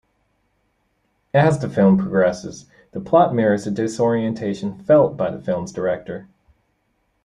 [1.31, 6.27] As the film progresses, the plot mirrors the disorientation felt by the film's director.